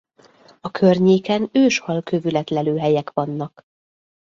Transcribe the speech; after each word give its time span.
A 0.61 0.71
környéken 0.71 1.49
őshalkövület-lelőhelyek 1.51 3.11
vannak. 3.13 3.63